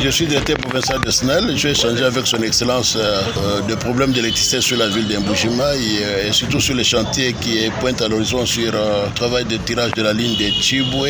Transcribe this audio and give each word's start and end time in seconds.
Je 0.00 0.10
suis 0.10 0.26
directeur 0.26 0.56
provincial 0.58 1.00
de 1.00 1.10
SNEL. 1.10 1.56
Je 1.56 1.66
vais 1.68 1.72
échanger 1.72 2.04
avec 2.04 2.26
son 2.26 2.40
excellence 2.42 2.96
euh, 2.96 3.20
euh, 3.36 3.60
des 3.62 3.74
problèmes 3.76 4.12
d'électricité 4.12 4.60
sur 4.60 4.76
la 4.78 4.88
ville 4.88 5.08
d'Embouchima 5.08 5.74
et, 5.76 6.28
et, 6.28 6.32
surtout 6.32 6.60
sur 6.60 6.74
les 6.76 6.84
chantiers 6.84 7.32
qui 7.40 7.68
pointent 7.80 8.00
à 8.00 8.08
l'horizon 8.08 8.46
sur 8.46 8.70
le 8.72 9.12
travail 9.14 9.44
de 9.44 9.56
tirage 9.56 9.90
de 9.92 10.02
la 10.02 10.12
ligne 10.12 10.36
de 10.36 10.50
Chibwe, 10.62 11.08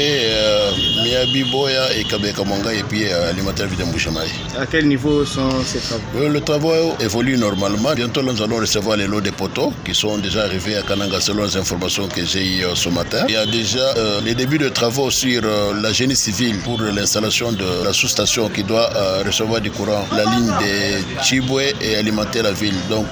Miyabi 1.02 1.44
Boya 1.52 1.94
et 1.96 2.04
Kabekamonga 2.04 2.72
et 2.72 2.82
puis 2.88 3.04
alimentaire 3.08 3.66
ville 3.68 3.78
d'Embouchima. 3.78 4.20
À 4.58 4.64
quel 4.66 4.88
niveau 4.88 5.24
sont 5.24 5.50
ces 5.64 5.80
travaux? 5.80 6.28
Le 6.28 6.40
travail 6.40 6.92
évolue 7.00 7.36
normalement. 7.36 7.92
Bientôt, 7.94 8.22
nous 8.22 8.40
allons 8.42 8.56
recevoir 8.56 8.96
les 8.96 9.06
lots 9.06 9.20
de 9.20 9.30
poteaux 9.30 9.72
qui 9.84 9.94
sont 9.94 10.16
déjà 10.18 10.44
arrivés 10.44 10.76
à 10.76 10.82
Kananga 10.82 11.20
selon 11.20 11.44
les 11.44 11.56
informations 11.56 12.08
que 12.08 12.24
j'ai 12.24 12.44
eues 12.44 12.64
ce 12.74 12.88
matin. 12.88 13.24
Il 13.28 13.34
y 13.34 13.36
a 13.36 13.44
déjà 13.46 13.94
euh, 13.96 14.20
les 14.24 14.34
débuts 14.34 14.58
de 14.58 14.68
travaux 14.70 15.10
sur 15.10 15.42
euh, 15.44 15.74
la 15.80 15.92
génie 15.92 16.16
civile 16.16 16.58
pour 16.64 16.80
l'installation 16.80 17.52
de 17.52 17.84
la 17.84 17.92
sous-station 17.92 18.48
qui 18.48 18.62
doit 18.64 18.77
euh, 18.78 19.22
recevoir 19.26 19.60
du 19.60 19.70
courant 19.70 20.04
la 20.12 20.24
ligne 20.24 20.46
de 20.46 21.22
Chibwe 21.22 21.74
et 21.80 21.96
alimenter 21.96 22.42
la 22.42 22.52
ville. 22.52 22.74
Donc, 22.88 23.06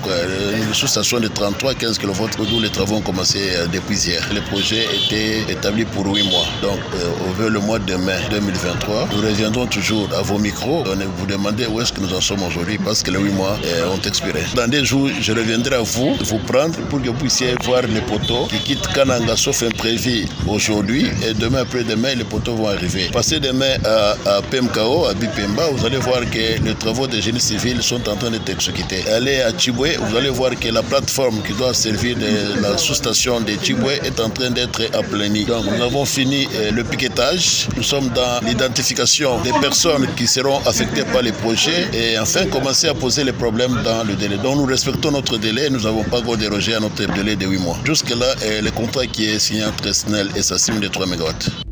une 0.56 0.74
sous-station 0.74 1.20
de 1.20 1.28
33-15 1.28 1.98
kV 1.98 2.46
d'où 2.50 2.60
les 2.60 2.70
travaux 2.70 2.96
ont 2.96 3.00
commencé 3.00 3.40
depuis 3.72 3.96
hier. 4.06 4.22
Le 4.34 4.40
projet 4.42 4.84
était 4.84 5.50
établi 5.52 5.84
pour 5.84 6.06
8 6.06 6.22
mois. 6.30 6.46
Donc, 6.62 6.80
au 7.28 7.48
le 7.48 7.60
mois 7.60 7.78
de 7.78 7.94
mai 7.96 8.18
2023, 8.30 9.08
nous 9.12 9.22
reviendrons 9.22 9.66
toujours 9.66 10.08
à 10.16 10.22
vos 10.22 10.38
micros. 10.38 10.84
On 10.86 10.96
vous 11.18 11.26
demander 11.26 11.66
où 11.66 11.80
est-ce 11.80 11.92
que 11.92 12.00
nous 12.00 12.12
en 12.14 12.20
sommes 12.20 12.42
aujourd'hui 12.42 12.78
parce 12.78 13.02
que 13.02 13.10
les 13.10 13.18
8 13.18 13.30
mois 13.32 13.58
ont 13.92 14.00
expiré. 14.06 14.40
Dans 14.54 14.68
des 14.68 14.84
jours, 14.84 15.08
je 15.20 15.32
reviendrai 15.32 15.76
à 15.76 15.80
vous, 15.82 16.14
vous 16.24 16.38
prendre 16.38 16.76
pour 16.88 17.00
que 17.00 17.06
vous 17.08 17.14
puissiez 17.14 17.54
voir 17.64 17.82
les 17.82 18.00
poteaux 18.00 18.46
qui 18.46 18.58
quittent 18.60 18.88
Kananga 18.88 19.36
sauf 19.36 19.62
imprévu 19.62 20.26
aujourd'hui 20.48 21.06
et 21.28 21.34
demain 21.34 21.60
après-demain 21.62 22.14
les 22.14 22.24
poteaux 22.24 22.54
vont 22.54 22.68
arriver. 22.68 23.10
Passez 23.12 23.40
demain 23.40 23.76
à, 23.84 24.16
à 24.36 24.42
PMKO, 24.42 25.06
à 25.06 25.14
Vous 25.56 25.86
allez 25.86 25.96
voir 25.96 26.20
que 26.30 26.62
les 26.62 26.74
travaux 26.74 27.06
de 27.06 27.18
génie 27.20 27.40
civil 27.40 27.82
sont 27.82 28.06
en 28.08 28.16
train 28.16 28.30
d'être 28.30 28.48
exécutés. 28.48 29.02
Allez 29.10 29.40
à 29.40 29.56
Chibwe, 29.56 29.96
vous 29.98 30.16
allez 30.16 30.28
voir 30.28 30.50
que 30.58 30.68
la 30.68 30.82
plateforme 30.82 31.42
qui 31.42 31.54
doit 31.54 31.72
servir 31.72 32.16
de 32.16 32.60
la 32.62 32.76
sous-station 32.76 33.40
de 33.40 33.52
Chibwe 33.62 33.92
est 34.04 34.20
en 34.20 34.28
train 34.30 34.50
d'être 34.50 34.82
aplanie. 34.94 35.44
Donc 35.44 35.64
nous 35.64 35.82
avons 35.82 36.04
fini 36.04 36.46
le 36.72 36.84
piquetage, 36.84 37.68
nous 37.76 37.82
sommes 37.82 38.10
dans 38.10 38.46
l'identification 38.46 39.40
des 39.40 39.52
personnes 39.52 40.06
qui 40.16 40.26
seront 40.26 40.58
affectées 40.66 41.04
par 41.04 41.22
les 41.22 41.32
projets 41.32 41.88
et 41.92 42.18
enfin 42.18 42.46
commencer 42.46 42.88
à 42.88 42.94
poser 42.94 43.24
les 43.24 43.32
problèmes 43.32 43.82
dans 43.82 44.04
le 44.04 44.14
délai. 44.14 44.36
Donc 44.36 44.56
nous 44.56 44.66
respectons 44.66 45.10
notre 45.10 45.38
délai, 45.38 45.70
nous 45.70 45.80
n'avons 45.80 46.04
pas 46.04 46.18
encore 46.18 46.36
dérogé 46.36 46.74
à 46.74 46.80
notre 46.80 47.06
délai 47.14 47.34
de 47.34 47.46
8 47.46 47.58
mois. 47.58 47.78
Jusque-là, 47.84 48.34
le 48.62 48.70
contrat 48.70 49.06
qui 49.06 49.26
est 49.26 49.38
signé 49.38 49.64
entre 49.64 49.92
SNEL 49.92 50.28
et 50.36 50.42
sa 50.42 50.58
cible 50.58 50.80
de 50.80 50.88
3 50.88 51.06
MW. 51.06 51.65